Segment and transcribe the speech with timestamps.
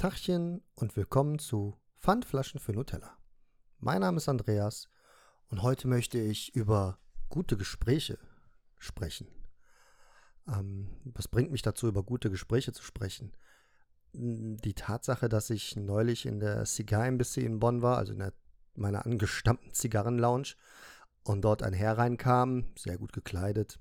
[0.00, 3.18] Tachchen und willkommen zu Pfandflaschen für Nutella.
[3.80, 4.88] Mein Name ist Andreas
[5.48, 8.18] und heute möchte ich über gute Gespräche
[8.78, 9.28] sprechen.
[10.48, 13.36] Ähm, was bringt mich dazu, über gute Gespräche zu sprechen?
[14.14, 18.32] Die Tatsache, dass ich neulich in der Cigar Embassy in Bonn war, also in der,
[18.72, 20.54] meiner angestammten Zigarrenlounge,
[21.24, 23.78] und dort ein Herr reinkam, sehr gut gekleidet,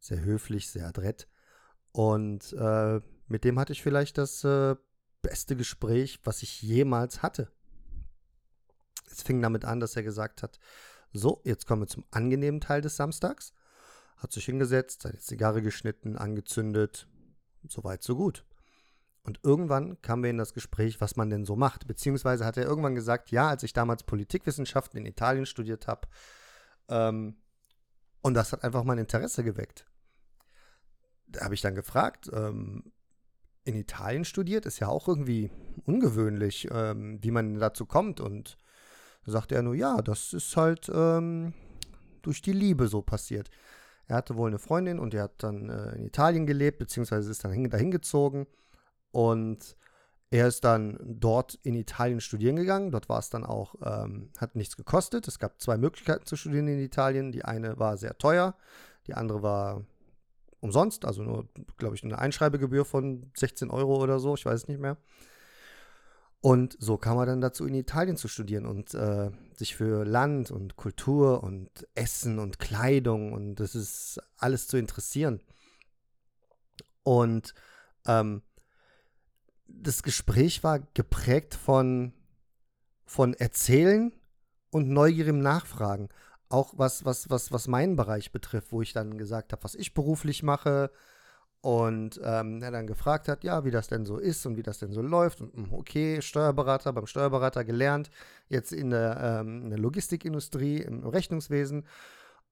[0.00, 1.28] sehr höflich, sehr adrett.
[1.92, 4.76] Und äh, mit dem hatte ich vielleicht das äh,
[5.24, 7.50] beste Gespräch, was ich jemals hatte.
[9.10, 10.60] Es fing damit an, dass er gesagt hat,
[11.12, 13.52] so, jetzt kommen wir zum angenehmen Teil des Samstags.
[14.16, 17.08] Hat sich hingesetzt, seine Zigarre geschnitten, angezündet.
[17.66, 18.44] Soweit, so gut.
[19.22, 21.86] Und irgendwann kamen wir in das Gespräch, was man denn so macht.
[21.86, 26.08] Beziehungsweise hat er irgendwann gesagt, ja, als ich damals Politikwissenschaften in Italien studiert habe,
[26.88, 27.36] ähm,
[28.20, 29.86] und das hat einfach mein Interesse geweckt.
[31.26, 32.92] Da habe ich dann gefragt, ähm,
[33.64, 35.50] in Italien studiert, ist ja auch irgendwie
[35.86, 38.20] ungewöhnlich, ähm, wie man dazu kommt.
[38.20, 38.58] Und
[39.24, 41.54] da sagte er nur, ja, das ist halt ähm,
[42.22, 43.50] durch die Liebe so passiert.
[44.06, 47.44] Er hatte wohl eine Freundin und er hat dann äh, in Italien gelebt, beziehungsweise ist
[47.44, 48.46] dann dahin gezogen.
[49.12, 49.76] Und
[50.30, 52.90] er ist dann dort in Italien studieren gegangen.
[52.90, 55.28] Dort war es dann auch, ähm, hat nichts gekostet.
[55.28, 57.32] Es gab zwei Möglichkeiten zu studieren in Italien.
[57.32, 58.56] Die eine war sehr teuer,
[59.06, 59.84] die andere war
[60.64, 64.68] umsonst, also nur, glaube ich, eine Einschreibegebühr von 16 Euro oder so, ich weiß es
[64.68, 64.96] nicht mehr.
[66.40, 70.50] Und so kam er dann dazu, in Italien zu studieren und äh, sich für Land
[70.50, 75.40] und Kultur und Essen und Kleidung und das ist alles zu interessieren.
[77.02, 77.54] Und
[78.06, 78.42] ähm,
[79.66, 82.14] das Gespräch war geprägt von,
[83.04, 84.12] von Erzählen
[84.70, 86.08] und neugierigem Nachfragen
[86.54, 89.92] auch was, was, was, was meinen Bereich betrifft, wo ich dann gesagt habe, was ich
[89.92, 90.90] beruflich mache.
[91.60, 94.78] Und ähm, er dann gefragt hat, ja, wie das denn so ist und wie das
[94.78, 95.40] denn so läuft.
[95.40, 98.10] Und hm, okay, Steuerberater, beim Steuerberater gelernt,
[98.48, 101.86] jetzt in der, ähm, in der Logistikindustrie, im Rechnungswesen.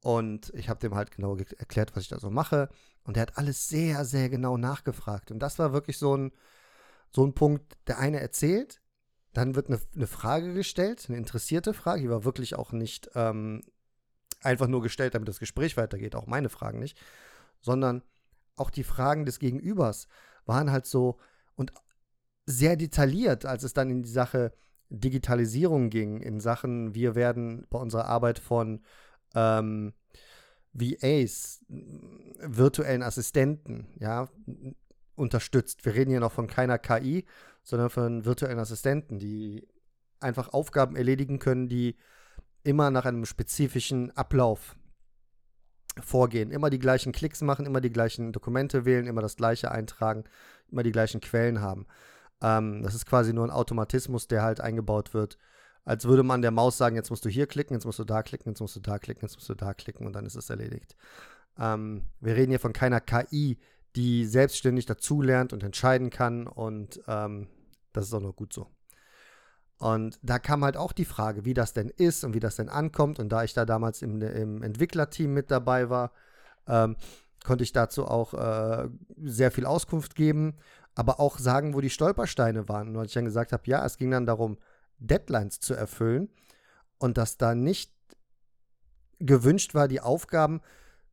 [0.01, 2.71] Und ich habe dem halt genau erklärt, was ich da so mache.
[3.05, 5.31] Und er hat alles sehr, sehr genau nachgefragt.
[5.31, 6.33] Und das war wirklich so ein,
[7.11, 8.81] so ein Punkt, der eine erzählt,
[9.33, 13.63] dann wird eine, eine Frage gestellt, eine interessierte Frage, die war wirklich auch nicht ähm,
[14.43, 16.99] einfach nur gestellt, damit das Gespräch weitergeht, auch meine Fragen nicht,
[17.61, 18.03] sondern
[18.57, 20.09] auch die Fragen des Gegenübers
[20.45, 21.19] waren halt so
[21.55, 21.73] und
[22.47, 24.53] sehr detailliert, als es dann in die Sache
[24.89, 28.83] Digitalisierung ging, in Sachen, wir werden bei unserer Arbeit von
[29.35, 29.95] ähm,
[30.75, 34.29] VAs, virtuellen Assistenten, ja,
[35.15, 35.85] unterstützt.
[35.85, 37.25] Wir reden hier noch von keiner KI,
[37.63, 39.67] sondern von virtuellen Assistenten, die
[40.21, 41.97] einfach Aufgaben erledigen können, die
[42.65, 44.77] immer nach einem spezifischen Ablauf
[46.01, 46.51] vorgehen.
[46.51, 50.25] Immer die gleichen Klicks machen, immer die gleichen Dokumente wählen, immer das gleiche eintragen,
[50.71, 51.87] immer die gleichen Quellen haben.
[52.41, 55.39] Ähm, das ist quasi nur ein Automatismus, der halt eingebaut wird.
[55.85, 58.23] Als würde man der Maus sagen, jetzt musst du hier klicken, jetzt musst du da
[58.23, 60.49] klicken, jetzt musst du da klicken, jetzt musst du da klicken und dann ist es
[60.49, 60.97] erledigt.
[61.59, 63.59] Ähm, wir reden hier von keiner KI,
[63.97, 67.49] die selbstständig dazulernt und entscheiden kann und ähm,
[67.93, 68.69] das ist auch noch gut so.
[69.83, 72.69] Und da kam halt auch die Frage, wie das denn ist und wie das denn
[72.69, 73.19] ankommt.
[73.19, 76.13] Und da ich da damals im, im Entwicklerteam mit dabei war,
[76.69, 76.95] ähm,
[77.45, 78.89] konnte ich dazu auch äh,
[79.25, 80.55] sehr viel Auskunft geben,
[80.95, 82.95] aber auch sagen, wo die Stolpersteine waren.
[82.95, 84.57] Und ich dann gesagt habe, ja, es ging dann darum,
[84.99, 86.29] Deadlines zu erfüllen
[86.99, 87.93] und dass da nicht
[89.19, 90.61] gewünscht war, die Aufgaben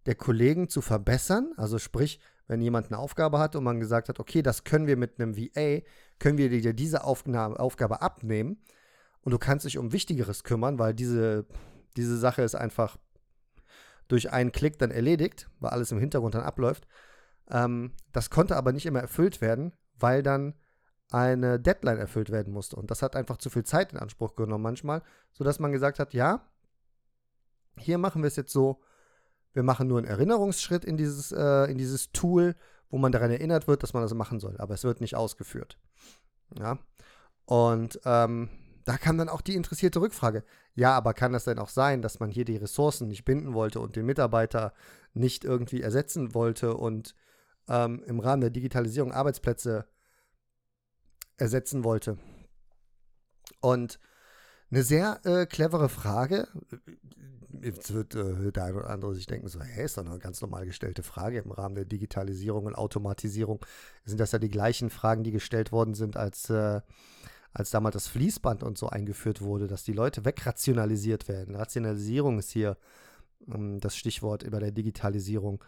[0.06, 1.54] der Kollegen zu verbessern.
[1.58, 4.96] Also sprich, wenn jemand eine Aufgabe hat und man gesagt hat, okay, das können wir
[4.96, 5.82] mit einem VA,
[6.20, 8.62] können wir dir diese Aufnahme, Aufgabe abnehmen
[9.22, 11.46] und du kannst dich um Wichtigeres kümmern, weil diese,
[11.98, 12.98] diese Sache ist einfach
[14.08, 16.88] durch einen Klick dann erledigt, weil alles im Hintergrund dann abläuft.
[17.50, 20.56] Ähm, das konnte aber nicht immer erfüllt werden, weil dann
[21.12, 22.76] eine Deadline erfüllt werden musste.
[22.76, 25.02] Und das hat einfach zu viel Zeit in Anspruch genommen manchmal,
[25.32, 26.46] sodass man gesagt hat, ja,
[27.78, 28.82] hier machen wir es jetzt so,
[29.54, 32.56] wir machen nur einen Erinnerungsschritt in dieses, äh, in dieses Tool,
[32.90, 34.58] wo man daran erinnert wird, dass man das machen soll.
[34.58, 35.78] Aber es wird nicht ausgeführt.
[36.58, 36.80] Ja.
[37.46, 38.50] Und ähm,
[38.86, 40.44] da kam dann auch die interessierte Rückfrage.
[40.74, 43.80] Ja, aber kann das denn auch sein, dass man hier die Ressourcen nicht binden wollte
[43.80, 44.74] und den Mitarbeiter
[45.14, 47.16] nicht irgendwie ersetzen wollte und
[47.68, 49.86] ähm, im Rahmen der Digitalisierung Arbeitsplätze
[51.38, 52.18] ersetzen wollte?
[53.62, 54.00] Und
[54.72, 56.48] eine sehr äh, clevere Frage,
[57.64, 60.42] jetzt wird äh, der eine oder andere sich denken, so, hä, ist doch eine ganz
[60.42, 63.66] normal gestellte Frage im Rahmen der Digitalisierung und Automatisierung.
[64.06, 66.82] Sind das ja die gleichen Fragen, die gestellt worden sind, als, äh,
[67.54, 71.56] als damals das Fließband und so eingeführt wurde, dass die Leute wegrationalisiert werden.
[71.56, 72.78] Rationalisierung ist hier
[73.52, 75.64] ähm, das Stichwort über der Digitalisierung.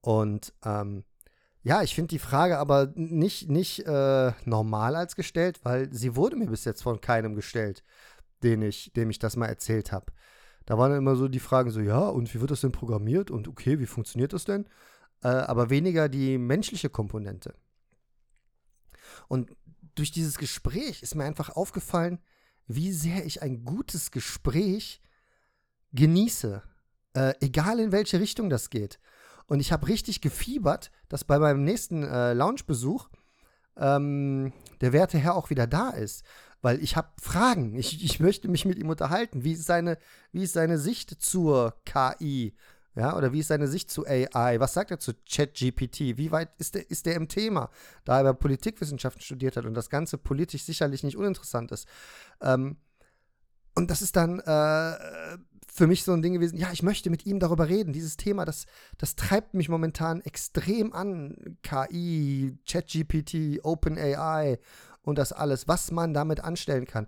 [0.00, 1.04] Und ähm,
[1.62, 6.36] Ja, ich finde die Frage aber nicht, nicht äh, normal als gestellt, weil sie wurde
[6.36, 7.82] mir bis jetzt von keinem gestellt,
[8.42, 10.06] den ich, dem ich das mal erzählt habe.
[10.68, 13.30] Da waren dann immer so die Fragen so, ja, und wie wird das denn programmiert?
[13.30, 14.66] Und okay, wie funktioniert das denn?
[15.22, 17.54] Äh, aber weniger die menschliche Komponente.
[19.28, 19.56] Und
[19.94, 22.18] durch dieses Gespräch ist mir einfach aufgefallen,
[22.66, 25.00] wie sehr ich ein gutes Gespräch
[25.92, 26.62] genieße.
[27.14, 29.00] Äh, egal in welche Richtung das geht.
[29.46, 33.08] Und ich habe richtig gefiebert, dass bei meinem nächsten äh, Lounge-Besuch
[33.78, 36.26] ähm, der werte Herr auch wieder da ist.
[36.60, 37.76] Weil ich habe Fragen.
[37.76, 39.44] Ich, ich möchte mich mit ihm unterhalten.
[39.44, 39.98] Wie ist, seine,
[40.32, 42.54] wie ist seine Sicht zur KI?
[42.96, 44.58] Ja, oder wie ist seine Sicht zu AI?
[44.58, 46.16] Was sagt er zu ChatGPT?
[46.16, 47.70] Wie weit ist der, ist der im Thema?
[48.04, 51.86] Da er Politikwissenschaften studiert hat und das Ganze politisch sicherlich nicht uninteressant ist.
[52.40, 52.76] Ähm,
[53.76, 55.38] und das ist dann äh,
[55.68, 57.92] für mich so ein Ding gewesen, ja, ich möchte mit ihm darüber reden.
[57.92, 58.66] Dieses Thema, das,
[58.96, 61.56] das treibt mich momentan extrem an.
[61.62, 64.58] KI, ChatGPT, OpenAI
[65.08, 67.06] und das alles, was man damit anstellen kann.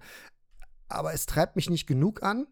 [0.88, 2.47] Aber es treibt mich nicht genug an,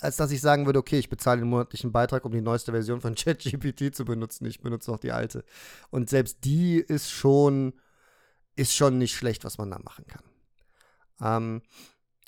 [0.00, 3.00] als dass ich sagen würde, okay, ich bezahle den monatlichen Beitrag, um die neueste Version
[3.00, 4.46] von ChatGPT zu benutzen.
[4.46, 5.44] Ich benutze noch die alte.
[5.90, 7.74] Und selbst die ist schon,
[8.56, 10.22] ist schon nicht schlecht, was man da machen kann.
[11.20, 11.62] Ähm,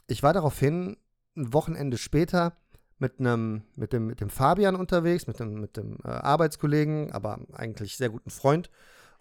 [0.08, 0.96] ich war daraufhin
[1.36, 2.56] ein Wochenende später
[2.98, 7.38] mit einem, mit dem, mit dem Fabian unterwegs, mit dem, mit dem äh, Arbeitskollegen, aber
[7.52, 8.70] eigentlich sehr guten Freund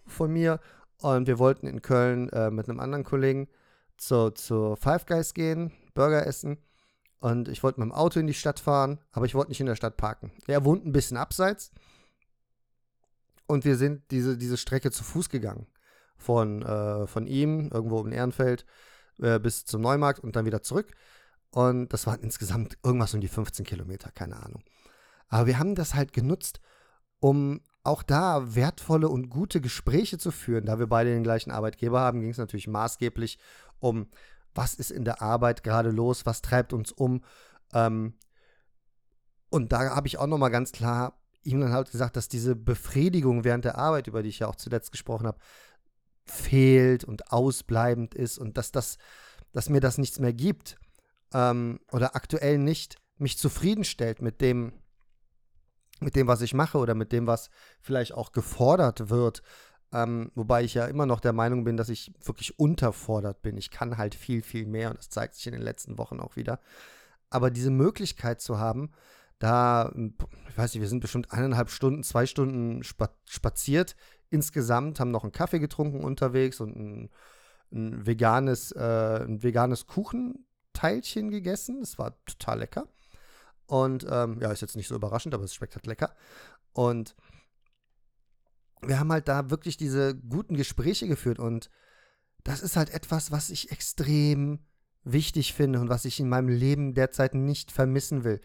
[0.06, 0.60] von mir.
[1.02, 3.48] Und wir wollten in Köln äh, mit einem anderen Kollegen
[3.96, 6.58] zu, zu Five Guys gehen, Burger essen.
[7.18, 9.66] Und ich wollte mit dem Auto in die Stadt fahren, aber ich wollte nicht in
[9.66, 10.32] der Stadt parken.
[10.46, 11.70] Er wohnt ein bisschen abseits.
[13.46, 15.66] Und wir sind diese, diese Strecke zu Fuß gegangen.
[16.16, 18.64] Von, äh, von ihm, irgendwo in Ehrenfeld,
[19.18, 20.92] äh, bis zum Neumarkt und dann wieder zurück.
[21.50, 24.62] Und das waren insgesamt irgendwas um die 15 Kilometer, keine Ahnung.
[25.28, 26.60] Aber wir haben das halt genutzt,
[27.20, 30.66] um auch da wertvolle und gute Gespräche zu führen.
[30.66, 33.38] Da wir beide den gleichen Arbeitgeber haben, ging es natürlich maßgeblich
[33.78, 34.08] um,
[34.54, 37.22] was ist in der Arbeit gerade los, was treibt uns um.
[37.72, 38.14] Ähm,
[39.50, 43.44] und da habe ich auch nochmal ganz klar ihm dann halt gesagt, dass diese Befriedigung
[43.44, 45.38] während der Arbeit, über die ich ja auch zuletzt gesprochen habe,
[46.24, 48.98] fehlt und ausbleibend ist und dass das,
[49.52, 50.76] dass mir das nichts mehr gibt
[51.32, 54.72] ähm, oder aktuell nicht mich zufriedenstellt mit dem,
[56.00, 57.50] mit dem, was ich mache oder mit dem, was
[57.80, 59.42] vielleicht auch gefordert wird.
[59.92, 63.56] Ähm, wobei ich ja immer noch der Meinung bin, dass ich wirklich unterfordert bin.
[63.56, 66.36] Ich kann halt viel, viel mehr und das zeigt sich in den letzten Wochen auch
[66.36, 66.60] wieder.
[67.30, 68.92] Aber diese Möglichkeit zu haben,
[69.38, 69.92] da,
[70.48, 73.96] ich weiß nicht, wir sind bestimmt eineinhalb Stunden, zwei Stunden spaziert
[74.30, 77.10] insgesamt, haben noch einen Kaffee getrunken unterwegs und ein,
[77.72, 81.80] ein veganes, äh, ein veganes Kuchen, Teilchen gegessen.
[81.80, 82.88] Das war total lecker.
[83.66, 86.14] Und ähm, ja, ist jetzt nicht so überraschend, aber es schmeckt halt lecker.
[86.72, 87.16] Und
[88.82, 91.38] wir haben halt da wirklich diese guten Gespräche geführt.
[91.38, 91.70] Und
[92.44, 94.60] das ist halt etwas, was ich extrem
[95.02, 98.40] wichtig finde und was ich in meinem Leben derzeit nicht vermissen will.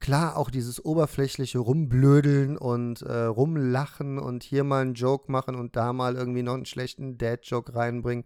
[0.00, 5.74] Klar, auch dieses oberflächliche Rumblödeln und äh, Rumlachen und hier mal einen Joke machen und
[5.74, 8.24] da mal irgendwie noch einen schlechten Dad-Joke reinbringen.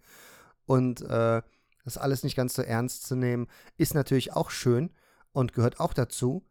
[0.67, 1.43] Und äh,
[1.85, 3.49] das alles nicht ganz so ernst zu nehmen,
[3.79, 4.91] ist natürlich auch schön
[5.33, 6.45] und gehört auch dazu.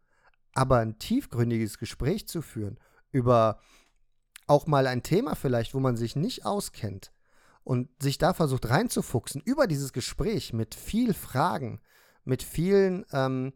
[0.53, 2.79] Aber ein tiefgründiges Gespräch zu führen
[3.11, 3.59] über
[4.47, 7.13] auch mal ein Thema vielleicht, wo man sich nicht auskennt
[7.63, 11.79] und sich da versucht reinzufuchsen über dieses Gespräch mit viel Fragen,
[12.25, 13.53] mit vielen ähm,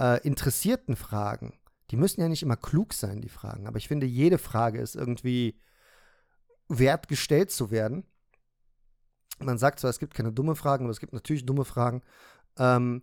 [0.00, 1.58] äh, interessierten Fragen.
[1.90, 3.66] Die müssen ja nicht immer klug sein, die Fragen.
[3.66, 5.60] Aber ich finde, jede Frage ist irgendwie
[6.68, 8.04] wert gestellt zu werden
[9.40, 12.02] man sagt zwar, es gibt keine dumme Fragen, aber es gibt natürlich dumme Fragen.
[12.58, 13.02] Ähm,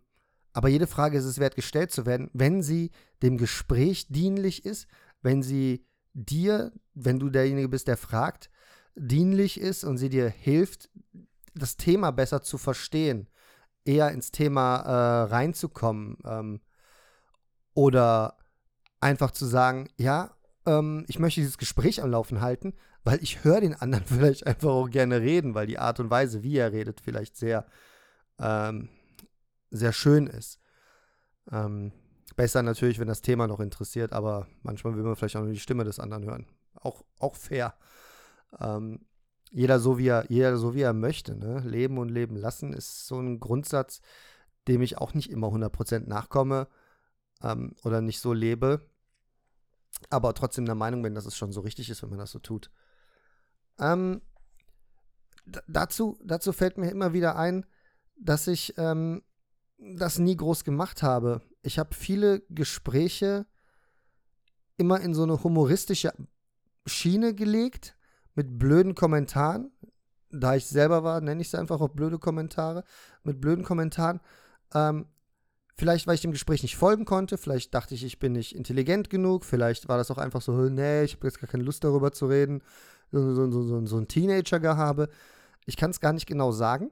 [0.55, 4.87] aber jede Frage ist es wert, gestellt zu werden, wenn sie dem Gespräch dienlich ist,
[5.21, 8.49] wenn sie dir, wenn du derjenige bist, der fragt,
[8.95, 10.89] dienlich ist und sie dir hilft,
[11.55, 13.27] das Thema besser zu verstehen,
[13.83, 16.61] eher ins Thema äh, reinzukommen ähm,
[17.73, 18.37] oder
[19.01, 23.59] einfach zu sagen, ja, ähm, ich möchte dieses Gespräch am Laufen halten, weil ich höre
[23.59, 27.01] den anderen vielleicht einfach auch gerne reden, weil die Art und Weise, wie er redet,
[27.01, 27.65] vielleicht sehr,
[28.39, 28.87] ähm,
[29.75, 30.59] sehr schön ist.
[31.51, 31.91] Ähm,
[32.35, 35.59] besser natürlich, wenn das Thema noch interessiert, aber manchmal will man vielleicht auch nur die
[35.59, 36.47] Stimme des anderen hören.
[36.75, 37.75] Auch, auch fair.
[38.59, 39.05] Ähm,
[39.51, 41.35] jeder so wie er, jeder so wie er möchte.
[41.35, 41.59] Ne?
[41.59, 44.01] Leben und leben lassen ist so ein Grundsatz,
[44.67, 46.67] dem ich auch nicht immer 100% nachkomme
[47.41, 48.81] ähm, oder nicht so lebe
[50.09, 52.39] aber trotzdem der Meinung bin, dass es schon so richtig ist, wenn man das so
[52.39, 52.69] tut.
[53.79, 54.21] Ähm,
[55.67, 57.65] dazu, dazu fällt mir immer wieder ein,
[58.17, 59.23] dass ich ähm,
[59.93, 61.41] das nie groß gemacht habe.
[61.61, 63.45] Ich habe viele Gespräche
[64.77, 66.11] immer in so eine humoristische
[66.85, 67.95] Schiene gelegt
[68.33, 69.71] mit blöden Kommentaren.
[70.31, 72.83] Da ich selber war, nenne ich es einfach auch blöde Kommentare.
[73.23, 74.19] Mit blöden Kommentaren.
[74.73, 75.05] Ähm,
[75.77, 77.37] vielleicht, weil ich dem Gespräch nicht folgen konnte.
[77.37, 79.45] Vielleicht dachte ich, ich bin nicht intelligent genug.
[79.45, 82.27] Vielleicht war das auch einfach so, nee, ich habe jetzt gar keine Lust darüber zu
[82.27, 82.61] reden.
[83.11, 85.09] So, so, so, so ein Teenager-Gehabe.
[85.65, 86.91] Ich kann es gar nicht genau sagen.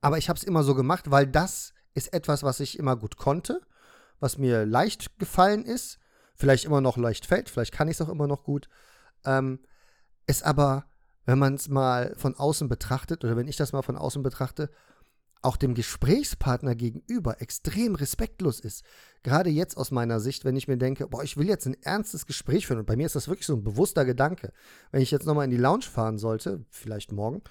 [0.00, 3.16] Aber ich habe es immer so gemacht, weil das ist etwas, was ich immer gut
[3.16, 3.60] konnte,
[4.20, 5.98] was mir leicht gefallen ist,
[6.34, 8.68] vielleicht immer noch leicht fällt, vielleicht kann ich es auch immer noch gut.
[9.24, 9.60] Ähm,
[10.26, 10.84] es aber,
[11.24, 14.70] wenn man es mal von außen betrachtet, oder wenn ich das mal von außen betrachte,
[15.42, 18.84] auch dem Gesprächspartner gegenüber extrem respektlos ist.
[19.22, 22.26] Gerade jetzt aus meiner Sicht, wenn ich mir denke, boah, ich will jetzt ein ernstes
[22.26, 22.80] Gespräch führen.
[22.80, 24.52] Und bei mir ist das wirklich so ein bewusster Gedanke.
[24.90, 27.42] Wenn ich jetzt nochmal in die Lounge fahren sollte, vielleicht morgen,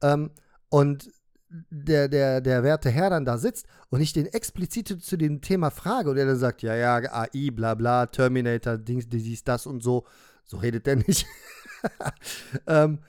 [0.00, 0.30] ähm,
[0.68, 1.10] und
[1.50, 5.70] der, der, der werte Herr dann da sitzt und ich den explizit zu dem Thema
[5.70, 9.82] frage und er dann sagt, ja, ja, AI, bla bla, Terminator, Dings, dies, das und
[9.82, 10.06] so,
[10.44, 11.26] so redet der nicht.
[12.66, 13.00] ähm,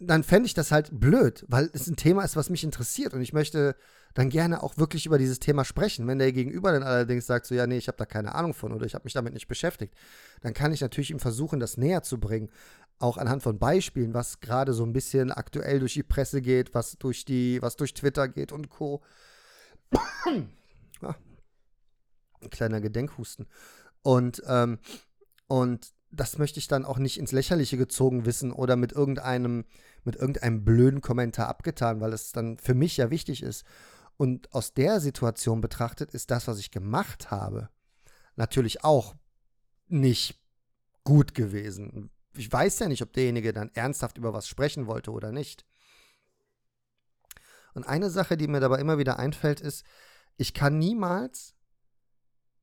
[0.00, 3.20] dann fände ich das halt blöd, weil es ein Thema ist, was mich interessiert und
[3.20, 3.76] ich möchte
[4.14, 6.06] dann gerne auch wirklich über dieses Thema sprechen.
[6.06, 8.72] Wenn der Gegenüber dann allerdings sagt, so ja, nee, ich habe da keine Ahnung von
[8.72, 9.94] oder ich habe mich damit nicht beschäftigt,
[10.40, 12.48] dann kann ich natürlich ihm versuchen, das näher zu bringen
[12.98, 16.96] auch anhand von Beispielen, was gerade so ein bisschen aktuell durch die Presse geht, was
[16.98, 19.02] durch die, was durch Twitter geht und Co.
[21.02, 21.14] ah,
[22.40, 23.46] ein kleiner Gedenkhusten.
[24.02, 24.78] Und, ähm,
[25.46, 29.64] und das möchte ich dann auch nicht ins Lächerliche gezogen wissen oder mit irgendeinem,
[30.04, 33.64] mit irgendeinem blöden Kommentar abgetan, weil es dann für mich ja wichtig ist.
[34.16, 37.68] Und aus der Situation betrachtet ist das, was ich gemacht habe,
[38.36, 39.16] natürlich auch
[39.88, 40.40] nicht
[41.02, 45.32] gut gewesen ich weiß ja nicht, ob derjenige dann ernsthaft über was sprechen wollte oder
[45.32, 45.64] nicht.
[47.74, 49.84] Und eine Sache, die mir dabei immer wieder einfällt, ist,
[50.36, 51.54] ich kann niemals,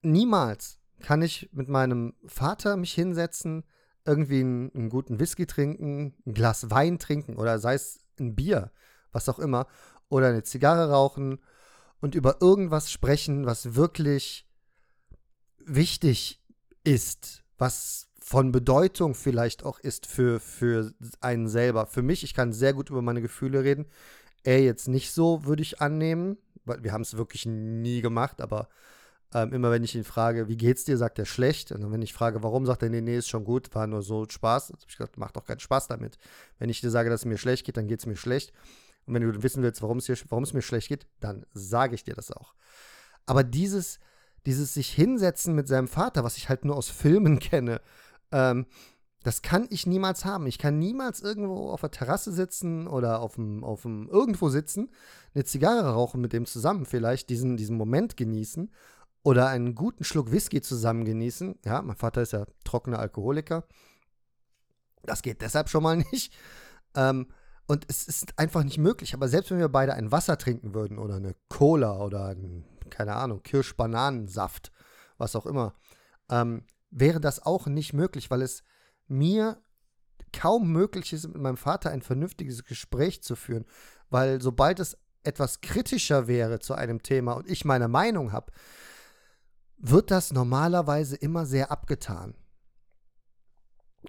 [0.01, 3.63] niemals kann ich mit meinem Vater mich hinsetzen,
[4.05, 8.71] irgendwie einen, einen, guten Whisky trinken, ein Glas Wein trinken oder sei es ein Bier,
[9.11, 9.67] was auch immer,
[10.09, 11.39] oder eine Zigarre rauchen
[11.99, 14.49] und über irgendwas sprechen, was wirklich
[15.59, 16.43] wichtig
[16.83, 21.87] ist, was von Bedeutung vielleicht auch ist für, für einen selber.
[21.87, 23.87] Für mich, ich kann sehr gut über meine Gefühle reden.
[24.43, 28.69] Er jetzt nicht so, würde ich annehmen, weil wir haben es wirklich nie gemacht, aber
[29.33, 31.71] ähm, immer wenn ich ihn frage, wie geht's dir, sagt er schlecht.
[31.71, 34.25] Und wenn ich frage, warum, sagt er, nee, nee, ist schon gut, war nur so
[34.27, 34.69] Spaß.
[34.69, 36.17] Habe ich gesagt, macht doch keinen Spaß damit.
[36.59, 38.53] Wenn ich dir sage, dass es mir schlecht geht, dann geht es mir schlecht.
[39.05, 42.03] Und wenn du wissen willst, warum es, warum es mir schlecht geht, dann sage ich
[42.03, 42.53] dir das auch.
[43.25, 43.99] Aber dieses,
[44.45, 47.81] dieses sich hinsetzen mit seinem Vater, was ich halt nur aus Filmen kenne,
[48.31, 48.65] ähm,
[49.23, 50.47] das kann ich niemals haben.
[50.47, 54.89] Ich kann niemals irgendwo auf der Terrasse sitzen oder auf dem, auf dem irgendwo sitzen,
[55.35, 58.71] eine Zigarre rauchen mit dem zusammen, vielleicht diesen, diesen Moment genießen
[59.23, 61.59] oder einen guten Schluck Whisky zusammen genießen.
[61.65, 63.65] Ja, mein Vater ist ja trockener Alkoholiker.
[65.03, 66.33] Das geht deshalb schon mal nicht.
[66.95, 67.27] Ähm,
[67.67, 69.13] und es ist einfach nicht möglich.
[69.13, 73.15] Aber selbst wenn wir beide ein Wasser trinken würden oder eine Cola oder ein, keine
[73.15, 74.71] Ahnung, Kirsch-Bananensaft,
[75.17, 75.75] was auch immer,
[76.29, 78.63] ähm, wäre das auch nicht möglich, weil es
[79.07, 79.61] mir
[80.33, 83.65] kaum möglich ist, mit meinem Vater ein vernünftiges Gespräch zu führen.
[84.09, 88.51] Weil sobald es etwas kritischer wäre zu einem Thema und ich meine Meinung habe,
[89.77, 92.35] wird das normalerweise immer sehr abgetan.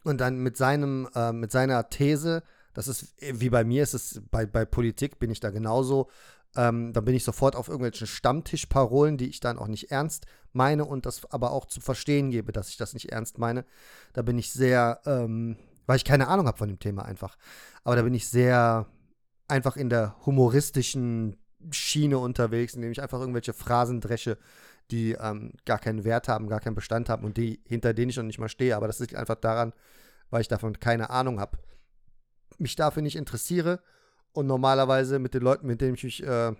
[0.05, 2.43] Und dann mit seinem, äh, mit seiner These,
[2.75, 6.09] das ist wie bei mir, ist es bei, bei Politik bin ich da genauso,
[6.57, 10.85] ähm, dann bin ich sofort auf irgendwelchen Stammtischparolen, die ich dann auch nicht ernst meine
[10.85, 13.65] und das aber auch zu verstehen gebe, dass ich das nicht ernst meine.
[14.13, 15.57] Da bin ich sehr, ähm,
[15.87, 17.37] weil ich keine Ahnung habe von dem Thema einfach.
[17.85, 18.87] Aber da bin ich sehr
[19.49, 21.37] einfach in der humoristischen
[21.71, 24.37] Schiene unterwegs, indem ich einfach irgendwelche Phrasen dresche,
[24.91, 28.17] die ähm, gar keinen Wert haben, gar keinen Bestand haben und die, hinter denen ich
[28.17, 28.77] noch nicht mal stehe.
[28.77, 29.73] Aber das liegt einfach daran,
[30.29, 31.59] weil ich davon keine Ahnung habe.
[32.59, 33.81] Mich dafür nicht interessiere
[34.33, 36.53] und normalerweise mit den Leuten, mit denen ich mich, äh,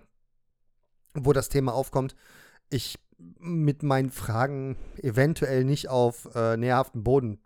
[1.13, 2.15] wo das Thema aufkommt,
[2.69, 2.99] ich
[3.39, 7.39] mit meinen Fragen eventuell nicht auf äh, nährhaften Boden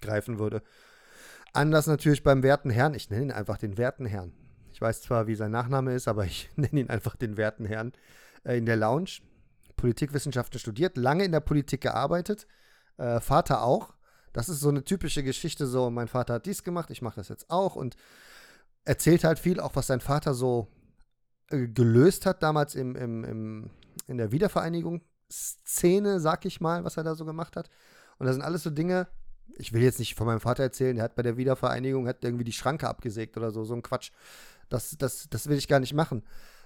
[0.00, 0.62] greifen würde.
[1.52, 2.94] Anders natürlich beim werten Herrn.
[2.94, 4.32] Ich nenne ihn einfach den werten Herrn.
[4.72, 7.92] Ich weiß zwar, wie sein Nachname ist, aber ich nenne ihn einfach den werten Herrn.
[8.44, 9.20] Äh, in der Lounge.
[9.76, 12.46] Politikwissenschaften studiert, lange in der Politik gearbeitet.
[12.98, 13.94] Äh, Vater auch.
[14.32, 17.28] Das ist so eine typische Geschichte, so mein Vater hat dies gemacht, ich mache das
[17.28, 17.96] jetzt auch und
[18.84, 20.68] erzählt halt viel, auch was sein Vater so
[21.50, 23.70] äh, gelöst hat damals im, im, im,
[24.06, 27.70] in der Wiedervereinigungsszene, sag ich mal, was er da so gemacht hat.
[28.18, 29.08] Und das sind alles so Dinge,
[29.58, 32.44] ich will jetzt nicht von meinem Vater erzählen, der hat bei der Wiedervereinigung hat irgendwie
[32.44, 34.10] die Schranke abgesägt oder so, so ein Quatsch.
[34.68, 36.22] Das, das, das will ich gar nicht machen.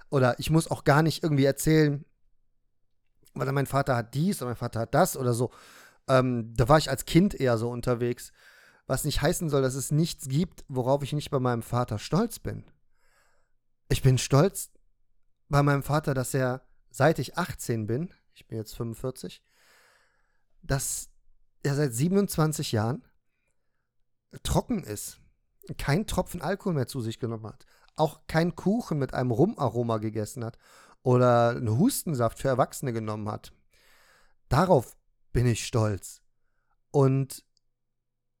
[0.09, 2.05] Oder ich muss auch gar nicht irgendwie erzählen,
[3.33, 5.51] weil mein Vater hat dies oder mein Vater hat das oder so.
[6.07, 8.31] Ähm, da war ich als Kind eher so unterwegs.
[8.87, 12.39] Was nicht heißen soll, dass es nichts gibt, worauf ich nicht bei meinem Vater stolz
[12.39, 12.63] bin.
[13.89, 14.71] Ich bin stolz
[15.49, 19.43] bei meinem Vater, dass er, seit ich 18 bin, ich bin jetzt 45,
[20.61, 21.09] dass
[21.63, 23.03] er seit 27 Jahren
[24.43, 25.19] trocken ist,
[25.77, 27.65] kein Tropfen Alkohol mehr zu sich genommen hat,
[27.95, 30.57] auch keinen Kuchen mit einem Rumaroma gegessen hat
[31.03, 33.51] oder einen Hustensaft für Erwachsene genommen hat.
[34.49, 34.95] Darauf
[35.33, 36.21] bin ich stolz.
[36.91, 37.43] Und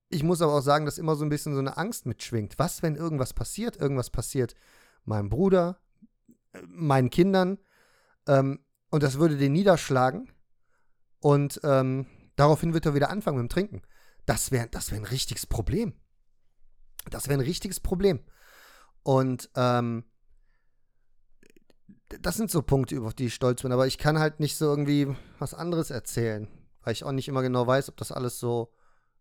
[0.09, 2.57] ich muss aber auch sagen, dass immer so ein bisschen so eine Angst mitschwingt.
[2.57, 3.77] Was, wenn irgendwas passiert?
[3.77, 4.55] Irgendwas passiert
[5.03, 5.79] meinem Bruder,
[6.67, 7.57] meinen Kindern.
[8.27, 8.59] Ähm,
[8.89, 10.31] und das würde den niederschlagen.
[11.19, 13.81] Und ähm, daraufhin wird er wieder anfangen mit dem Trinken.
[14.25, 15.93] Das wäre das wär ein richtiges Problem.
[17.09, 18.19] Das wäre ein richtiges Problem.
[19.03, 20.05] Und ähm,
[22.21, 23.71] das sind so Punkte, auf die ich stolz bin.
[23.71, 26.47] Aber ich kann halt nicht so irgendwie was anderes erzählen,
[26.81, 28.73] weil ich auch nicht immer genau weiß, ob das alles so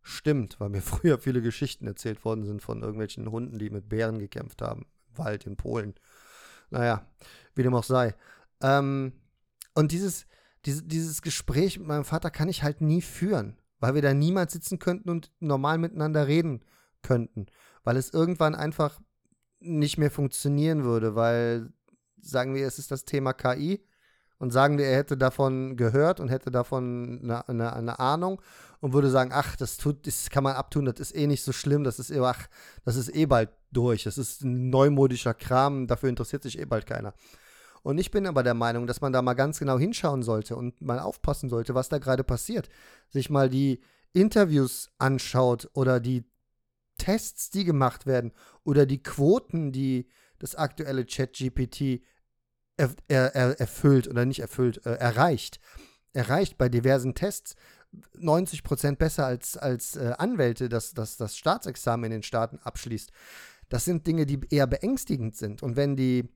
[0.07, 4.19] stimmt, weil mir früher viele Geschichten erzählt worden sind von irgendwelchen Hunden, die mit Bären
[4.19, 4.87] gekämpft haben.
[5.11, 5.95] Im Wald in Polen.
[6.71, 7.07] Naja,
[7.55, 8.15] wie dem auch sei.
[8.63, 9.13] Ähm,
[9.75, 10.27] und dieses,
[10.65, 14.53] diese, dieses Gespräch mit meinem Vater kann ich halt nie führen, weil wir da niemals
[14.53, 16.65] sitzen könnten und normal miteinander reden
[17.03, 17.47] könnten,
[17.85, 19.01] weil es irgendwann einfach
[19.61, 21.73] nicht mehr funktionieren würde, weil
[22.21, 23.86] sagen wir, es ist das Thema KI
[24.39, 28.41] und sagen wir, er hätte davon gehört und hätte davon eine, eine, eine Ahnung
[28.81, 31.53] und würde sagen, ach, das tut, das kann man abtun, das ist eh nicht so
[31.53, 32.47] schlimm, das ist eh, ach,
[32.85, 36.87] das ist eh bald durch, das ist ein neumodischer Kram, dafür interessiert sich eh bald
[36.87, 37.15] keiner.
[37.83, 40.81] Und ich bin aber der Meinung, dass man da mal ganz genau hinschauen sollte und
[40.83, 42.69] mal aufpassen sollte, was da gerade passiert.
[43.11, 43.81] Sich mal die
[44.13, 46.25] Interviews anschaut oder die
[46.99, 48.33] Tests, die gemacht werden
[48.65, 52.03] oder die Quoten, die das aktuelle ChatGPT
[52.77, 55.61] er, er, erfüllt oder nicht erfüllt, äh, erreicht.
[56.13, 57.57] Erreicht bei diversen Tests
[58.19, 63.11] 90 Prozent besser als, als äh, Anwälte das, das, das Staatsexamen in den Staaten abschließt.
[63.69, 65.63] Das sind Dinge, die eher beängstigend sind.
[65.63, 66.29] Und wenn die,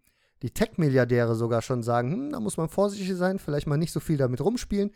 [0.43, 4.01] die Tech-Milliardäre sogar schon sagen, hm, da muss man vorsichtig sein, vielleicht mal nicht so
[4.01, 4.93] viel damit rumspielen,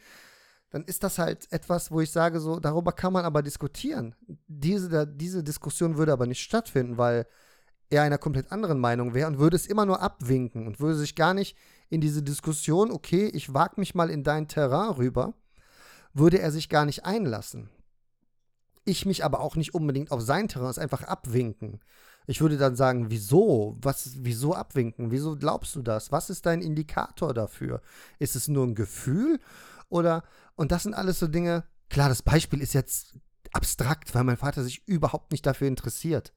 [0.70, 4.16] dann ist das halt etwas, wo ich sage, so, darüber kann man aber diskutieren.
[4.48, 7.26] Diese, diese Diskussion würde aber nicht stattfinden, weil
[7.90, 11.14] er einer komplett anderen Meinung wäre und würde es immer nur abwinken und würde sich
[11.14, 11.56] gar nicht
[11.90, 15.34] in diese Diskussion, okay, ich wage mich mal in dein Terrain rüber,
[16.12, 17.70] würde er sich gar nicht einlassen.
[18.84, 21.80] Ich mich aber auch nicht unbedingt auf sein Terrain, es einfach abwinken.
[22.26, 23.76] Ich würde dann sagen, wieso?
[23.82, 25.10] Was, wieso abwinken?
[25.10, 26.10] Wieso glaubst du das?
[26.10, 27.82] Was ist dein Indikator dafür?
[28.18, 29.40] Ist es nur ein Gefühl?
[29.88, 33.14] Oder, und das sind alles so Dinge, klar, das Beispiel ist jetzt
[33.52, 36.32] abstrakt, weil mein Vater sich überhaupt nicht dafür interessiert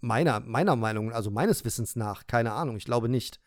[0.00, 3.40] meiner, meiner Meinung, also meines Wissens nach, keine Ahnung, ich glaube nicht.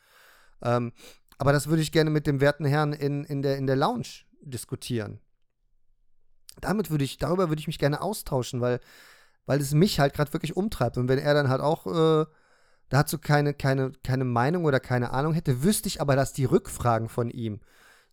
[0.61, 0.93] Ähm,
[1.37, 4.23] aber das würde ich gerne mit dem werten Herrn in, in, der, in der Lounge
[4.41, 5.19] diskutieren.
[6.61, 8.79] Damit würde ich, darüber würde ich mich gerne austauschen, weil,
[9.45, 10.97] weil es mich halt gerade wirklich umtreibt.
[10.97, 12.25] Und wenn er dann halt auch äh,
[12.89, 17.09] dazu keine, keine, keine Meinung oder keine Ahnung hätte, wüsste ich aber, dass die Rückfragen
[17.09, 17.59] von ihm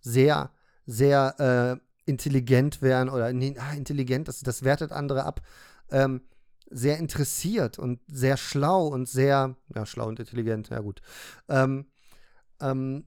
[0.00, 0.50] sehr,
[0.87, 5.40] sehr äh, intelligent wären oder ah, intelligent, das, das wertet andere ab.
[5.90, 6.22] Ähm,
[6.72, 11.00] sehr interessiert und sehr schlau und sehr, ja, schlau und intelligent, ja gut.
[11.48, 11.87] Ähm,
[12.61, 13.04] ähm,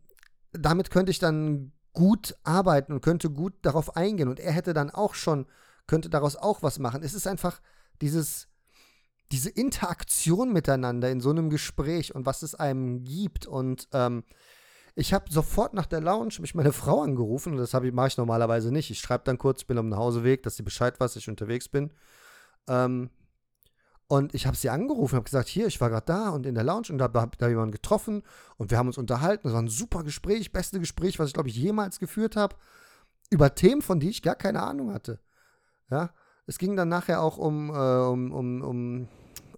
[0.51, 4.89] damit könnte ich dann gut arbeiten und könnte gut darauf eingehen und er hätte dann
[4.91, 5.47] auch schon,
[5.87, 7.03] könnte daraus auch was machen.
[7.03, 7.61] Es ist einfach
[8.01, 8.47] dieses,
[9.31, 14.23] diese Interaktion miteinander in so einem Gespräch und was es einem gibt und ähm,
[14.97, 18.17] ich habe sofort nach der Lounge mich meine Frau angerufen und das ich, mache ich
[18.17, 18.89] normalerweise nicht.
[18.91, 21.91] Ich schreibe dann kurz, bin am Nachhauseweg, dass sie Bescheid weiß, dass ich unterwegs bin.
[22.67, 23.09] Ähm,
[24.07, 26.63] und ich habe sie angerufen, habe gesagt, hier, ich war gerade da und in der
[26.63, 28.21] Lounge und da habe da jemanden getroffen
[28.57, 29.43] und wir haben uns unterhalten.
[29.47, 32.55] Das war ein super Gespräch, beste Gespräch, was ich glaube ich jemals geführt habe,
[33.31, 35.19] über Themen, von denen ich gar keine Ahnung hatte.
[35.89, 36.11] Ja,
[36.45, 39.07] es ging dann nachher auch um, äh, um, um, um,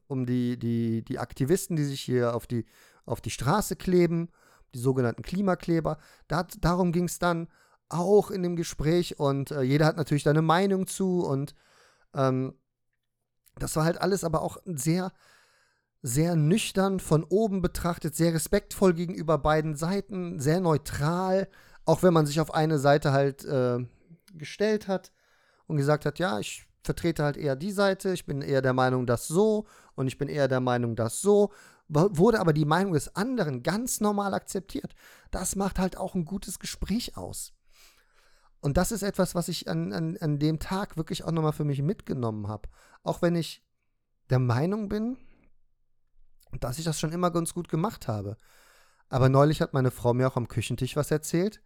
[0.07, 2.65] um die, die, die Aktivisten, die sich hier auf die,
[3.05, 4.29] auf die Straße kleben,
[4.73, 5.97] die sogenannten Klimakleber.
[6.29, 7.47] Da, darum ging es dann
[7.89, 11.53] auch in dem Gespräch und äh, jeder hat natürlich da eine Meinung zu und
[12.13, 12.53] ähm,
[13.59, 15.11] das war halt alles aber auch sehr,
[16.01, 21.47] sehr nüchtern von oben betrachtet, sehr respektvoll gegenüber beiden Seiten, sehr neutral,
[21.85, 23.79] auch wenn man sich auf eine Seite halt äh,
[24.33, 25.11] gestellt hat
[25.67, 29.05] und gesagt hat, ja, ich vertrete halt eher die Seite, ich bin eher der Meinung,
[29.05, 29.65] dass so
[29.95, 31.51] und ich bin eher der Meinung, dass so,
[31.89, 34.93] wurde aber die Meinung des anderen ganz normal akzeptiert.
[35.31, 37.53] Das macht halt auch ein gutes Gespräch aus.
[38.59, 41.63] Und das ist etwas, was ich an, an, an dem Tag wirklich auch nochmal für
[41.63, 42.69] mich mitgenommen habe.
[43.03, 43.63] Auch wenn ich
[44.29, 45.17] der Meinung bin,
[46.59, 48.37] dass ich das schon immer ganz gut gemacht habe.
[49.09, 51.61] Aber neulich hat meine Frau mir auch am Küchentisch was erzählt.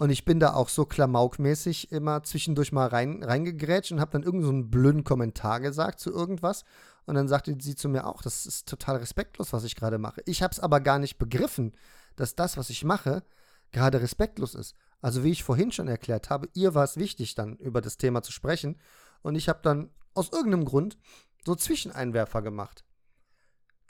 [0.00, 4.22] Und ich bin da auch so klamaukmäßig immer zwischendurch mal rein, reingegrätscht und habe dann
[4.22, 6.64] irgendeinen so blöden Kommentar gesagt zu irgendwas.
[7.04, 10.22] Und dann sagte sie zu mir auch, das ist total respektlos, was ich gerade mache.
[10.24, 11.72] Ich habe es aber gar nicht begriffen,
[12.14, 13.24] dass das, was ich mache,
[13.72, 14.76] gerade respektlos ist.
[15.00, 18.22] Also wie ich vorhin schon erklärt habe, ihr war es wichtig, dann über das Thema
[18.22, 18.80] zu sprechen.
[19.22, 20.98] Und ich habe dann aus irgendeinem Grund
[21.44, 22.84] so Zwischeneinwerfer gemacht,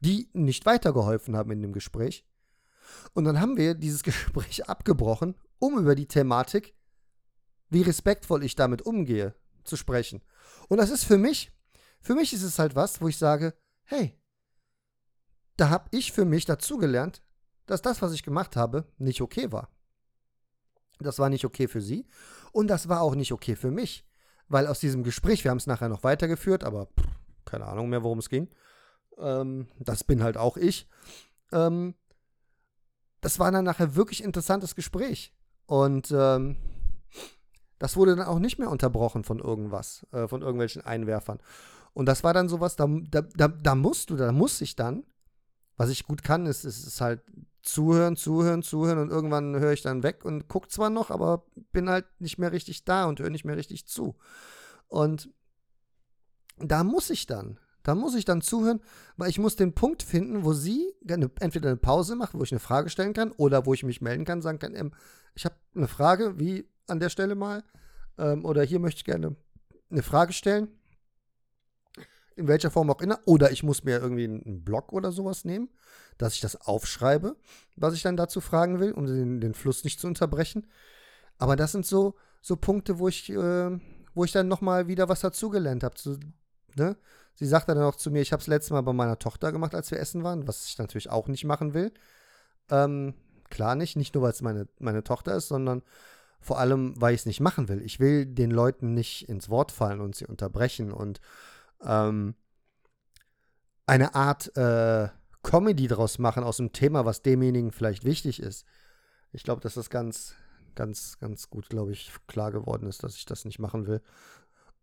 [0.01, 2.27] die nicht weitergeholfen haben in dem Gespräch.
[3.15, 6.75] Und dann haben wir dieses Gespräch abgebrochen, um über die Thematik,
[7.71, 10.23] wie respektvoll ich damit umgehe, zu sprechen.
[10.69, 11.53] Und das ist für mich,
[12.01, 14.19] für mich ist es halt was, wo ich sage, hey,
[15.57, 17.23] da habe ich für mich dazugelernt,
[17.67, 19.71] dass das, was ich gemacht habe, nicht okay war.
[21.01, 22.07] Das war nicht okay für sie
[22.53, 24.07] und das war auch nicht okay für mich,
[24.49, 27.07] weil aus diesem Gespräch, wir haben es nachher noch weitergeführt, aber pff,
[27.45, 28.49] keine Ahnung mehr, worum es ging.
[29.19, 30.89] Ähm, das bin halt auch ich.
[31.53, 31.95] Ähm,
[33.21, 35.35] das war dann nachher wirklich interessantes Gespräch.
[35.67, 36.57] Und ähm,
[37.79, 41.41] das wurde dann auch nicht mehr unterbrochen von irgendwas, äh, von irgendwelchen Einwerfern.
[41.95, 45.05] Und das war dann sowas, da, da, da, musst du, da muss ich dann,
[45.77, 47.23] was ich gut kann, ist, ist, ist halt
[47.69, 51.89] zuhören, zuhören, zuhören und irgendwann höre ich dann weg und gucke zwar noch, aber bin
[51.89, 54.17] halt nicht mehr richtig da und höre nicht mehr richtig zu.
[54.89, 55.31] Und
[56.59, 58.81] da muss ich dann, da muss ich dann zuhören,
[59.17, 62.61] weil ich muss den Punkt finden, wo sie entweder eine Pause macht, wo ich eine
[62.61, 64.93] Frage stellen kann oder wo ich mich melden kann, sagen kann, ähm,
[65.35, 67.63] ich habe eine Frage, wie an der Stelle mal,
[68.17, 69.37] ähm, oder hier möchte ich gerne
[69.91, 70.69] eine Frage stellen
[72.39, 73.19] in welcher Form auch immer.
[73.25, 75.69] Oder ich muss mir irgendwie einen Blog oder sowas nehmen,
[76.17, 77.37] dass ich das aufschreibe,
[77.77, 80.67] was ich dann dazu fragen will, um den, den Fluss nicht zu unterbrechen.
[81.39, 83.79] Aber das sind so, so Punkte, wo ich, äh,
[84.15, 85.95] wo ich dann nochmal wieder was dazugelernt habe.
[86.77, 86.97] Ne?
[87.35, 89.75] Sie sagte dann auch zu mir, ich habe es letztes Mal bei meiner Tochter gemacht,
[89.75, 91.93] als wir essen waren, was ich natürlich auch nicht machen will.
[92.71, 93.15] Ähm,
[93.51, 95.83] klar nicht, nicht nur, weil es meine, meine Tochter ist, sondern
[96.41, 97.83] vor allem, weil ich es nicht machen will.
[97.83, 101.21] Ich will den Leuten nicht ins Wort fallen und sie unterbrechen und
[101.83, 102.35] ähm,
[103.87, 105.09] eine Art äh,
[105.43, 108.67] Comedy daraus machen aus dem Thema, was demjenigen vielleicht wichtig ist.
[109.33, 110.35] Ich glaube, dass das ganz,
[110.75, 114.03] ganz, ganz gut, glaube ich, klar geworden ist, dass ich das nicht machen will.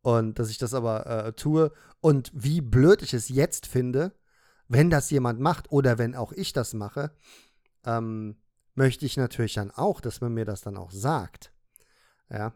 [0.02, 1.72] Und dass ich das aber äh, tue.
[2.00, 4.14] Und wie blöd ich es jetzt finde,
[4.68, 7.12] wenn das jemand macht oder wenn auch ich das mache,
[7.86, 8.38] ähm,
[8.76, 11.52] möchte ich natürlich dann auch, dass man mir das dann auch sagt.
[12.30, 12.54] Ja.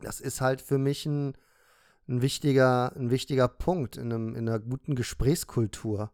[0.00, 1.36] Das ist halt für mich ein,
[2.08, 6.12] ein wichtiger, ein wichtiger Punkt in, einem, in einer guten Gesprächskultur.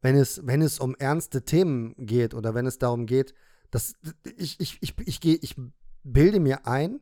[0.00, 3.34] Wenn es, wenn es um ernste Themen geht oder wenn es darum geht,
[3.70, 3.94] dass
[4.36, 5.56] ich, ich, ich, ich, gehe, ich
[6.04, 7.00] bilde mir ein,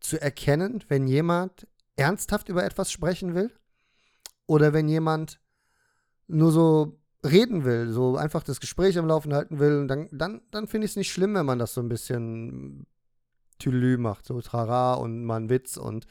[0.00, 3.52] zu erkennen, wenn jemand ernsthaft über etwas sprechen will
[4.46, 5.40] oder wenn jemand
[6.26, 10.66] nur so reden will, so einfach das Gespräch am Laufen halten will, dann, dann, dann
[10.66, 12.86] finde ich es nicht schlimm, wenn man das so ein bisschen
[13.58, 16.06] Tülü macht, so Trara und mal einen Witz und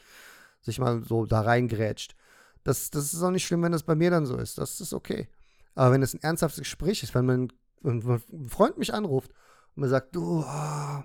[0.61, 2.15] sich mal so da reingrätscht.
[2.63, 4.57] Das, das ist auch nicht schlimm, wenn das bei mir dann so ist.
[4.57, 5.27] Das ist okay.
[5.75, 9.31] Aber wenn es ein ernsthaftes Gespräch ist, wenn mein, wenn ein Freund mich anruft
[9.75, 11.03] und mir sagt, du, oh,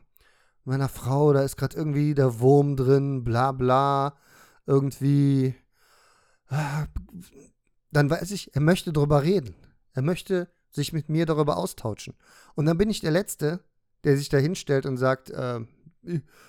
[0.65, 4.17] meiner Frau, da ist gerade irgendwie der Wurm drin, bla bla,
[4.67, 5.55] irgendwie,
[6.49, 9.55] dann weiß ich, er möchte darüber reden.
[9.93, 12.15] Er möchte sich mit mir darüber austauschen.
[12.55, 13.61] Und dann bin ich der Letzte,
[14.03, 15.61] der sich da hinstellt und sagt, äh,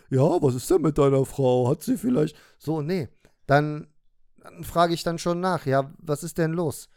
[0.10, 1.70] ja, was ist denn mit deiner Frau?
[1.70, 2.36] Hat sie vielleicht.
[2.58, 3.10] So, nee.
[3.48, 3.88] Dann,
[4.38, 6.90] dann frage ich dann schon nach, ja, was ist denn los?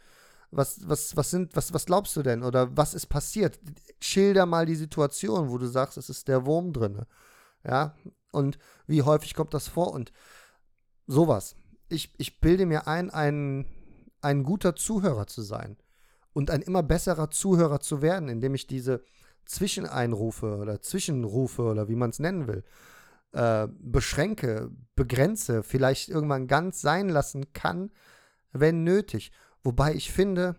[0.50, 2.42] Was, was, was, sind, was, was glaubst du denn?
[2.42, 3.60] Oder was ist passiert?
[4.00, 7.04] Schilder mal die Situation, wo du sagst, es ist der Wurm drin.
[7.64, 7.94] Ja,
[8.32, 9.92] und wie häufig kommt das vor?
[9.92, 10.12] Und
[11.06, 11.54] sowas.
[11.88, 13.66] Ich, ich bilde mir ein, ein,
[14.20, 15.76] ein guter Zuhörer zu sein
[16.32, 19.02] und ein immer besserer Zuhörer zu werden, indem ich diese
[19.48, 22.64] Zwischeneinrufe oder Zwischenrufe oder wie man es nennen will,
[23.32, 27.90] äh, beschränke, begrenze, vielleicht irgendwann ganz sein lassen kann,
[28.52, 29.32] wenn nötig.
[29.64, 30.56] Wobei ich finde,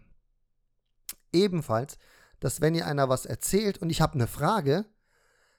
[1.32, 1.98] ebenfalls,
[2.40, 4.86] dass wenn ihr einer was erzählt und ich habe eine Frage,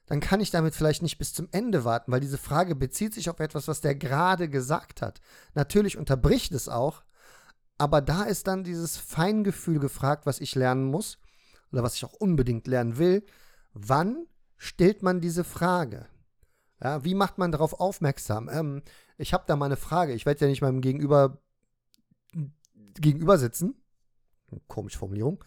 [0.07, 3.29] dann kann ich damit vielleicht nicht bis zum Ende warten, weil diese Frage bezieht sich
[3.29, 5.21] auf etwas, was der gerade gesagt hat.
[5.53, 7.03] Natürlich unterbricht es auch,
[7.77, 11.17] aber da ist dann dieses Feingefühl gefragt, was ich lernen muss
[11.71, 13.23] oder was ich auch unbedingt lernen will,
[13.73, 14.25] wann
[14.57, 16.07] stellt man diese Frage?
[16.83, 18.49] Ja, wie macht man darauf aufmerksam?
[18.51, 18.81] Ähm,
[19.17, 20.13] ich habe da mal eine Frage.
[20.13, 21.41] Ich werde ja nicht meinem Gegenüber
[22.95, 23.75] gegenüber sitzen.
[24.67, 25.43] Komische Formulierung.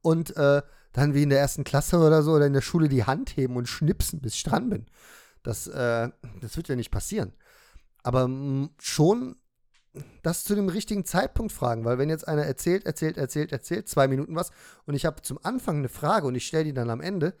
[0.00, 0.62] Und äh,
[0.92, 3.56] dann wie in der ersten Klasse oder so oder in der Schule die Hand heben
[3.56, 4.86] und schnipsen, bis ich dran bin.
[5.42, 6.10] Das, äh,
[6.40, 7.32] das wird ja nicht passieren.
[8.02, 8.28] Aber
[8.78, 9.36] schon
[10.22, 14.08] das zu dem richtigen Zeitpunkt fragen, weil wenn jetzt einer erzählt, erzählt, erzählt, erzählt, zwei
[14.08, 14.50] Minuten was
[14.86, 17.34] und ich habe zum Anfang eine Frage und ich stelle die dann am Ende,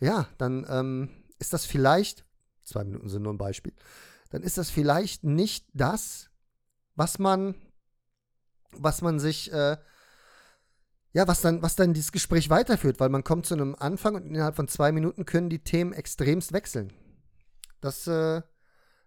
[0.00, 2.24] ja, dann ähm, ist das vielleicht,
[2.64, 3.72] zwei Minuten sind nur ein Beispiel,
[4.30, 6.30] dann ist das vielleicht nicht das,
[6.96, 7.54] was man,
[8.72, 9.76] was man sich, äh,
[11.12, 14.26] ja, was dann, was dann dieses Gespräch weiterführt, weil man kommt zu einem Anfang und
[14.26, 16.92] innerhalb von zwei Minuten können die Themen extremst wechseln.
[17.80, 18.42] Das, äh,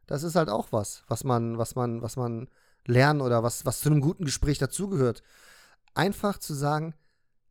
[0.05, 2.47] das ist halt auch was, was man, was man, was man
[2.88, 5.23] lernen oder was, was zu einem guten Gespräch dazugehört.
[5.93, 6.95] Einfach zu sagen,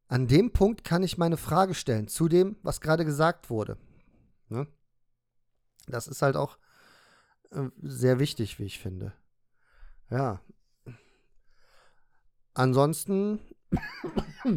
[0.09, 3.77] an dem Punkt kann ich meine Frage stellen zu dem, was gerade gesagt wurde.
[4.49, 4.67] Ne?
[5.87, 6.59] Das ist halt auch
[7.51, 9.13] äh, sehr wichtig, wie ich finde.
[10.11, 10.41] Ja.
[12.55, 13.41] Ansonsten,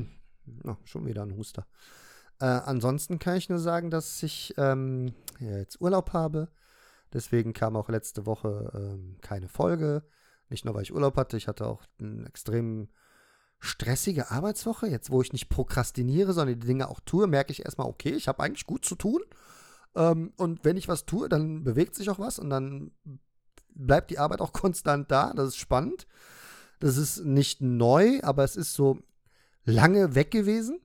[0.63, 1.67] oh, schon wieder ein Huster.
[2.39, 6.49] Äh, ansonsten kann ich nur sagen, dass ich ähm, ja, jetzt Urlaub habe.
[7.11, 10.03] Deswegen kam auch letzte Woche ähm, keine Folge.
[10.49, 12.89] Nicht nur, weil ich Urlaub hatte, ich hatte auch eine extrem
[13.59, 14.87] stressige Arbeitswoche.
[14.87, 18.27] Jetzt, wo ich nicht prokrastiniere, sondern die Dinge auch tue, merke ich erstmal, okay, ich
[18.27, 19.21] habe eigentlich gut zu tun.
[19.95, 22.91] Ähm, und wenn ich was tue, dann bewegt sich auch was und dann
[23.75, 25.33] bleibt die Arbeit auch konstant da.
[25.33, 26.07] Das ist spannend.
[26.79, 28.99] Das ist nicht neu, aber es ist so
[29.65, 30.79] lange weg gewesen.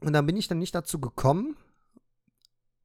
[0.00, 1.56] Und dann bin ich dann nicht dazu gekommen,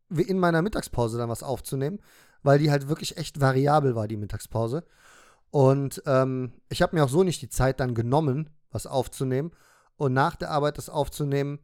[0.09, 1.99] in meiner Mittagspause dann was aufzunehmen,
[2.43, 4.83] weil die halt wirklich echt variabel war, die Mittagspause.
[5.53, 9.51] Und ähm, ich habe mir auch so nicht die Zeit dann genommen, was aufzunehmen.
[9.97, 11.59] Und nach der Arbeit das aufzunehmen,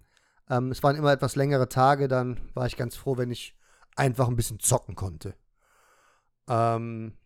[0.48, 3.58] ähm, es waren immer etwas längere Tage, dann war ich ganz froh, wenn ich
[3.96, 5.34] einfach ein bisschen zocken konnte.
[6.48, 7.18] Ähm,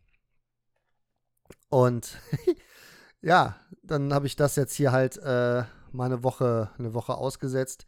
[1.67, 2.17] und
[3.21, 7.85] ja, dann habe ich das jetzt hier halt äh, mal eine Woche, eine Woche ausgesetzt.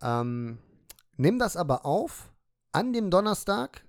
[0.00, 0.60] Ähm,
[1.16, 2.30] nimm das aber auf
[2.70, 3.82] an dem Donnerstag,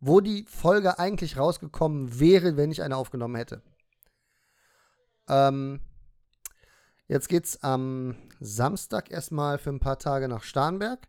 [0.00, 3.62] wo die Folge eigentlich rausgekommen wäre, wenn ich eine aufgenommen hätte.
[5.28, 5.80] Ähm,
[7.08, 11.08] jetzt geht's am Samstag erstmal für ein paar Tage nach Starnberg.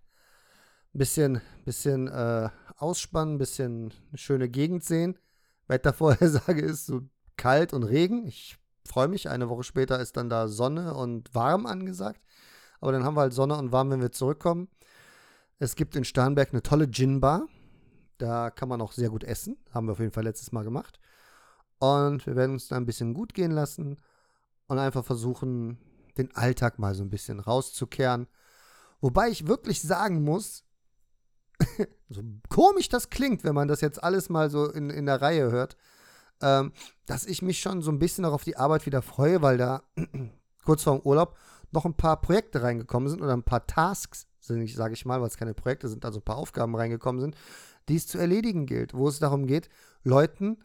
[0.93, 5.19] Bisschen, bisschen äh, ausspannen, bisschen eine schöne Gegend sehen.
[5.67, 7.01] Wettervorhersage ist so
[7.35, 8.25] kalt und Regen.
[8.25, 9.29] Ich freue mich.
[9.29, 12.21] Eine Woche später ist dann da Sonne und warm angesagt.
[12.79, 14.69] Aber dann haben wir halt Sonne und warm, wenn wir zurückkommen.
[15.59, 17.47] Es gibt in Starnberg eine tolle Gin-Bar.
[18.17, 19.57] Da kann man auch sehr gut essen.
[19.71, 20.99] Haben wir auf jeden Fall letztes Mal gemacht.
[21.79, 23.97] Und wir werden uns da ein bisschen gut gehen lassen
[24.67, 25.77] und einfach versuchen,
[26.17, 28.27] den Alltag mal so ein bisschen rauszukehren.
[28.99, 30.63] Wobei ich wirklich sagen muss,
[32.09, 35.51] so komisch das klingt, wenn man das jetzt alles mal so in, in der Reihe
[35.51, 35.77] hört,
[36.41, 36.73] ähm,
[37.05, 39.83] dass ich mich schon so ein bisschen auch auf die Arbeit wieder freue, weil da
[40.65, 41.37] kurz vor dem Urlaub
[41.71, 45.37] noch ein paar Projekte reingekommen sind oder ein paar Tasks sage ich mal, weil es
[45.37, 47.35] keine Projekte sind, also ein paar Aufgaben reingekommen sind,
[47.89, 49.69] die es zu erledigen gilt, wo es darum geht,
[50.03, 50.57] Leuten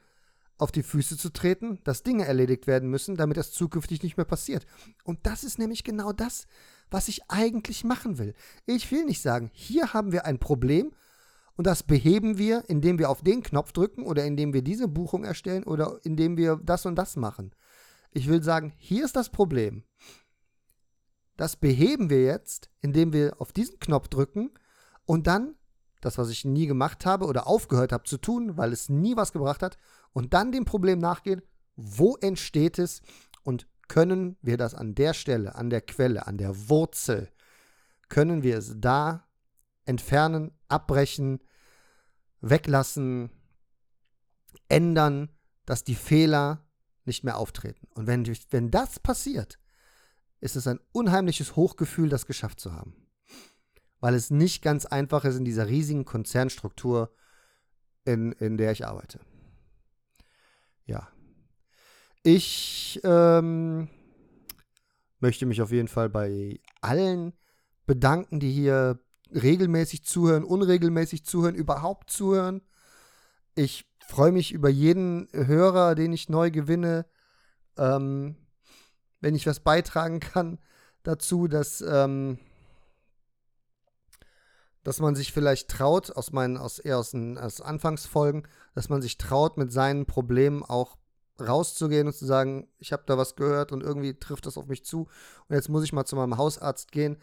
[0.58, 4.26] auf die Füße zu treten, dass Dinge erledigt werden müssen, damit das zukünftig nicht mehr
[4.26, 4.64] passiert.
[5.02, 6.46] Und das ist nämlich genau das,
[6.90, 8.34] was ich eigentlich machen will.
[8.66, 10.92] Ich will nicht sagen, hier haben wir ein Problem
[11.56, 15.24] und das beheben wir, indem wir auf den Knopf drücken oder indem wir diese Buchung
[15.24, 17.54] erstellen oder indem wir das und das machen.
[18.12, 19.84] Ich will sagen, hier ist das Problem.
[21.36, 24.50] Das beheben wir jetzt, indem wir auf diesen Knopf drücken
[25.06, 25.56] und dann
[26.02, 29.32] das, was ich nie gemacht habe oder aufgehört habe zu tun, weil es nie was
[29.32, 29.78] gebracht hat,
[30.12, 31.40] und dann dem Problem nachgehen,
[31.76, 33.00] wo entsteht es
[33.44, 37.30] und können wir das an der Stelle, an der Quelle, an der Wurzel,
[38.08, 39.26] können wir es da
[39.84, 41.42] entfernen, abbrechen,
[42.40, 43.30] weglassen,
[44.68, 45.30] ändern,
[45.64, 46.64] dass die Fehler
[47.04, 47.86] nicht mehr auftreten.
[47.94, 49.58] Und wenn, wenn das passiert,
[50.40, 53.01] ist es ein unheimliches Hochgefühl, das geschafft zu haben.
[54.02, 57.14] Weil es nicht ganz einfach ist in dieser riesigen Konzernstruktur,
[58.04, 59.20] in, in der ich arbeite.
[60.86, 61.06] Ja.
[62.24, 63.88] Ich ähm,
[65.20, 67.32] möchte mich auf jeden Fall bei allen
[67.86, 68.98] bedanken, die hier
[69.30, 72.60] regelmäßig zuhören, unregelmäßig zuhören, überhaupt zuhören.
[73.54, 77.06] Ich freue mich über jeden Hörer, den ich neu gewinne.
[77.76, 78.34] Ähm,
[79.20, 80.58] wenn ich was beitragen kann
[81.04, 82.40] dazu, dass, ähm,
[84.84, 89.02] dass man sich vielleicht traut, aus meinen, aus eher aus, den, aus Anfangsfolgen, dass man
[89.02, 90.96] sich traut, mit seinen Problemen auch
[91.40, 94.84] rauszugehen und zu sagen, ich habe da was gehört und irgendwie trifft das auf mich
[94.84, 95.08] zu
[95.48, 97.16] und jetzt muss ich mal zu meinem Hausarzt gehen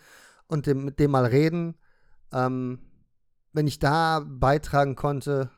[0.47, 1.75] und dem, mit dem mal reden.
[2.31, 2.79] Ähm,
[3.53, 5.49] wenn ich da beitragen konnte,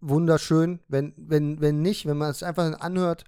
[0.00, 0.80] wunderschön.
[0.88, 3.24] Wenn, wenn, wenn nicht, wenn man es einfach anhört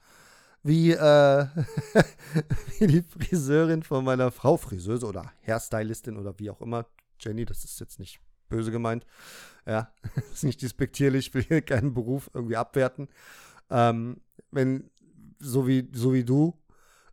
[0.62, 1.46] wie, äh,
[2.78, 6.86] wie die Friseurin von meiner Frau, Friseuse oder Hairstylistin oder wie auch immer,
[7.22, 9.06] Jenny, das ist jetzt nicht böse gemeint,
[9.66, 9.92] ja,
[10.32, 13.08] ist nicht despektierlich, ich will hier keinen Beruf irgendwie abwerten.
[13.70, 14.90] Ähm, wenn,
[15.38, 16.58] so wie, so wie du,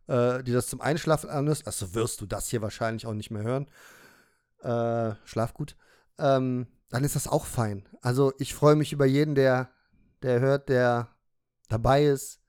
[0.06, 3.42] äh, die das zum Einschlafen anhörst, also wirst du das hier wahrscheinlich auch nicht mehr
[3.42, 3.66] hören.
[4.62, 5.76] Äh, schlaf gut.
[6.18, 7.88] ähm, dann ist das auch fein.
[8.02, 9.70] Also ich freue mich über jeden, der,
[10.22, 11.08] der hört, der
[11.68, 12.40] dabei ist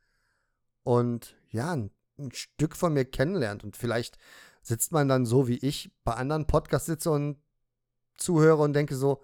[0.84, 3.64] und ja, ein, ein Stück von mir kennenlernt.
[3.64, 4.18] Und vielleicht
[4.64, 7.38] sitzt man dann so wie ich bei anderen Podcasts sitze und
[8.18, 9.24] zuhöre und denke so,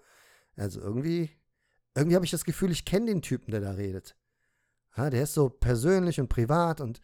[0.56, 1.30] also irgendwie,
[1.94, 4.16] irgendwie habe ich das Gefühl, ich kenne den Typen, der da redet.
[4.96, 7.00] Ja, der ist so persönlich und privat und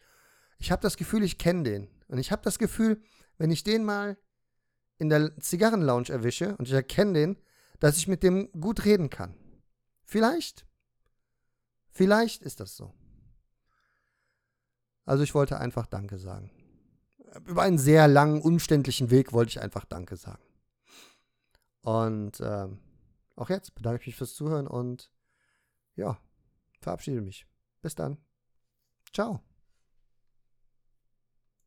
[0.57, 1.87] ich habe das Gefühl, ich kenne den.
[2.07, 3.01] Und ich habe das Gefühl,
[3.37, 4.17] wenn ich den mal
[4.97, 7.37] in der Zigarrenlounge erwische und ich erkenne den,
[7.79, 9.35] dass ich mit dem gut reden kann.
[10.03, 10.65] Vielleicht.
[11.89, 12.93] Vielleicht ist das so.
[15.05, 16.51] Also ich wollte einfach Danke sagen.
[17.45, 20.44] Über einen sehr langen, umständlichen Weg wollte ich einfach Danke sagen.
[21.85, 22.79] Und ähm,
[23.35, 25.11] auch jetzt bedanke ich mich fürs Zuhören und
[25.95, 26.17] ja,
[26.81, 27.45] verabschiede mich.
[27.83, 28.17] Bis dann.
[29.13, 29.41] Ciao.